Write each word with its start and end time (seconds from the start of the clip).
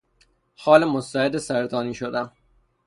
خال 0.55 0.85
مستعد 0.85 1.37
سرطانی 1.37 1.93
شدن 1.93 2.31